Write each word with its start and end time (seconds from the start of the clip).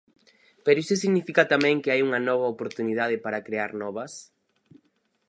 Pero 0.63 0.81
iso 0.83 0.95
significa 1.03 1.43
tamén 1.53 1.77
que 1.83 1.91
hai 1.91 2.01
unha 2.07 2.19
oportunidade 2.53 3.15
para 3.25 3.43
crear 3.47 3.71
novas. 3.81 4.13